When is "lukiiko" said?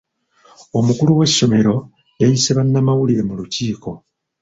3.39-3.91